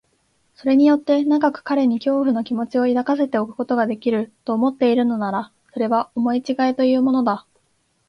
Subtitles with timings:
[0.55, 7.45] それによって長く彼に恐怖の気持を抱かせておくことができる、と思っているのなら、それは思いちがいというものだ。